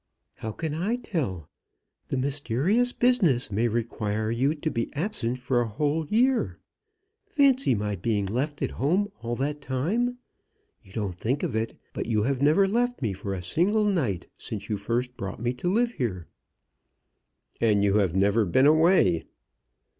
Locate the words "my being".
7.75-8.25